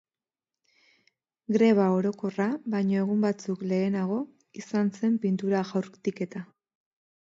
Greba 1.57 1.85
orokorra 1.97 2.47
baino 2.75 2.97
egun 3.01 3.21
batzuk 3.27 3.61
lehenago 3.73 4.17
izan 4.63 4.93
zen 5.01 5.21
pintura 5.27 5.63
jaurtiketa. 5.75 6.43